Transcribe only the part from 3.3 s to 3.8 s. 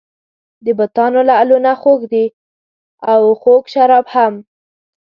خوږ